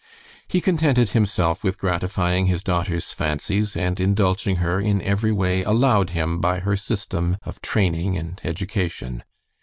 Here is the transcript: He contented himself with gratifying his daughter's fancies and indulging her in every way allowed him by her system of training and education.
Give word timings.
He 0.47 0.61
contented 0.61 1.09
himself 1.09 1.63
with 1.63 1.77
gratifying 1.77 2.47
his 2.47 2.63
daughter's 2.63 3.13
fancies 3.13 3.77
and 3.77 3.99
indulging 3.99 4.55
her 4.55 4.79
in 4.81 4.99
every 4.99 5.31
way 5.31 5.61
allowed 5.61 6.09
him 6.09 6.39
by 6.41 6.61
her 6.61 6.75
system 6.75 7.37
of 7.43 7.61
training 7.61 8.17
and 8.17 8.41
education. 8.43 9.23